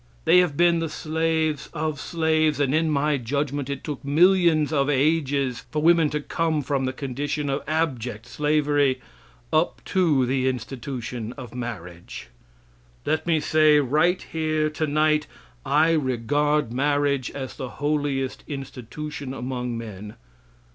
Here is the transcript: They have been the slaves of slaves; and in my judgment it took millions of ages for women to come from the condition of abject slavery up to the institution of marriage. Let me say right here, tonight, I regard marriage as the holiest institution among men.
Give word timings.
They 0.25 0.39
have 0.39 0.57
been 0.57 0.79
the 0.79 0.89
slaves 0.89 1.69
of 1.75 1.99
slaves; 2.01 2.59
and 2.59 2.73
in 2.73 2.89
my 2.89 3.17
judgment 3.17 3.69
it 3.69 3.83
took 3.83 4.03
millions 4.03 4.73
of 4.73 4.89
ages 4.89 5.63
for 5.69 5.79
women 5.79 6.09
to 6.09 6.19
come 6.19 6.63
from 6.63 6.85
the 6.85 6.91
condition 6.91 7.51
of 7.51 7.61
abject 7.67 8.25
slavery 8.25 8.99
up 9.53 9.79
to 9.93 10.25
the 10.25 10.47
institution 10.49 11.33
of 11.37 11.53
marriage. 11.53 12.29
Let 13.05 13.27
me 13.27 13.39
say 13.39 13.77
right 13.79 14.19
here, 14.23 14.71
tonight, 14.71 15.27
I 15.67 15.91
regard 15.91 16.73
marriage 16.73 17.29
as 17.29 17.55
the 17.55 17.69
holiest 17.77 18.43
institution 18.47 19.35
among 19.35 19.77
men. 19.77 20.15